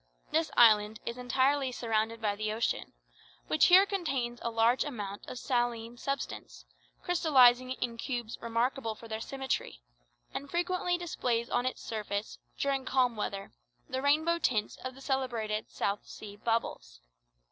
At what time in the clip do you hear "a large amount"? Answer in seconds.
4.41-5.27